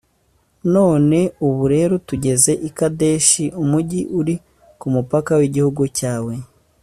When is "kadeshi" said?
2.77-3.43